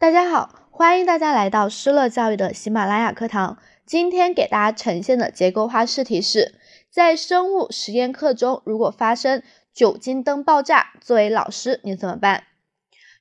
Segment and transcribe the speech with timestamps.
[0.00, 3.58] 大家好，欢迎大家来到施乐教育的喜马拉雅课堂。
[3.84, 6.54] 今天给大家呈现的结构化试题是：
[6.88, 9.42] 在生物实验课中，如果发生
[9.74, 12.44] 酒精灯爆炸，作为老师你怎么办？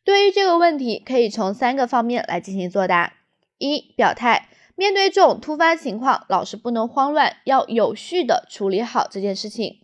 [0.05, 3.11] 对于这个问题，可以从三个方面来进行作答：
[3.57, 9.81] 一、表态，面对这种突发情况，老师不能慌乱，要有序的处理好这件事情；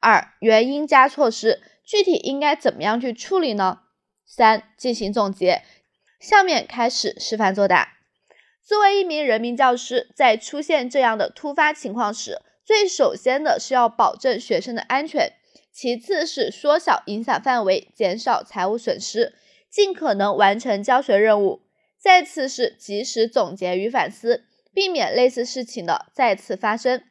[0.00, 3.78] 二、原因加措施，具体应该怎么样去处理呢？
[4.26, 5.62] 三、进行总结。
[6.20, 7.94] 下面开始示范作答。
[8.62, 15.34] 作为一名人民教师，在出现这样的突发情况时，最首先的是要保证学生的安全，
[15.72, 19.34] 其次是缩小影响范围，减少财务损失，
[19.70, 21.62] 尽可能完成教学任务，
[21.96, 27.04] 再次是及时总结与反思，避免类似事情的再次发生。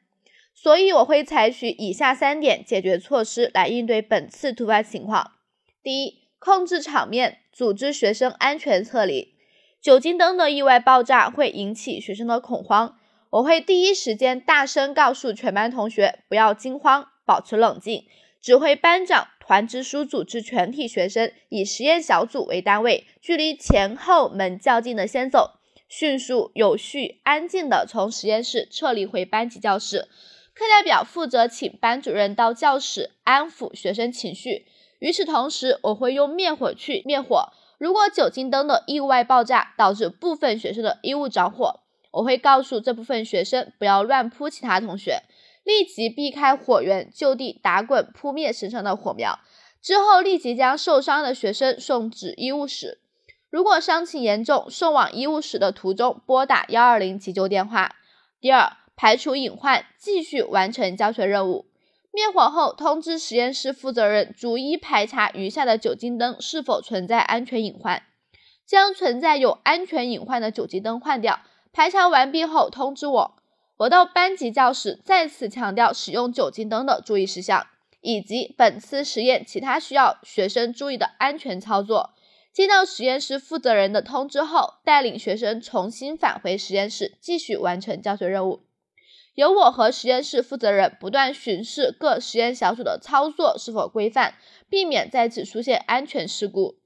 [0.54, 5.34] 所以，我会采取以下三点解决措施来应对本次突发情况：
[5.82, 7.40] 第一，控制场面。
[7.56, 9.34] 组织学生安全撤离。
[9.82, 12.98] 酒精灯的意外爆炸会引起学生的恐慌，
[13.30, 18.06] 我会第一时间大声告诉全班同学不要惊慌，保持冷静，
[18.42, 25.52] 指挥班长、团支书组织全体学生以实验小组为单位，距离前后门较近的先走，
[25.88, 30.10] 迅速、有序、安静地从实验室撤离回班级教室。
[30.56, 34.66] 课代表负责请班主任到教室安抚学生情绪。
[35.00, 37.50] 与此同时，我会用灭火器灭火。
[37.78, 45.24] 如果酒精灯的意外爆炸导致部分学生的衣物着火，我会告诉这部分学生不要乱扑其他同学，
[45.66, 49.38] 立即避开火源，就地打滚扑灭身上的火苗。
[49.82, 53.02] 之后立即将受伤的学生送至医务室。
[53.50, 57.96] 如果伤情严重，送往医务室的途中拨打幺二零急救电话。
[58.40, 61.66] 第二，排除隐患，继续完成教学任务。
[62.12, 68.04] 灭火后，通知实验室负责人逐一排查余下的酒精灯是否存在安全隐患，
[68.66, 71.42] 将存在有安全隐患的酒精灯换掉。
[71.74, 73.36] 排查完毕后通知我，
[73.80, 77.68] 我到班级教室再次强调使用酒精灯的注意事项，
[78.00, 82.12] 以及本次实验其他需要学生注意的安全操作。
[82.54, 88.65] 接到实验室负责人的通知后，带领学生重新返回实验室，继续完成教学任务。
[89.36, 94.36] 由我和实验室负责人不断巡视各实验小组的操作是否规范，
[94.70, 96.78] 避免再次出现安全事故。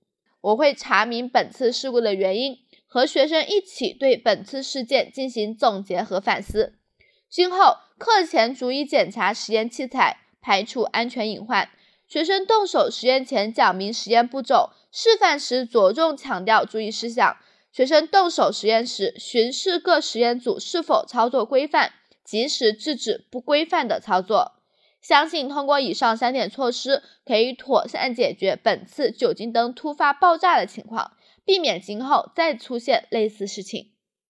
[0.42, 2.58] 我会查明本次事故的原因，
[2.88, 6.74] 和学生一起对本次事件进行总结和反思。
[7.30, 11.70] 今后课前逐一检查实验器材，排除安全隐患。
[12.08, 17.38] 学生动手实验前讲明实验步骤，示范时着重强调注意事项。
[17.72, 21.94] 学生动手实验时，巡视各实验组是否操作规范。
[22.30, 24.52] 及时制止不规范的操作，
[25.02, 31.14] 相信通过以上三点措施，可以妥善解决本次酒精灯突发爆炸的情况，
[31.44, 33.94] 避免今后再出现类似事情。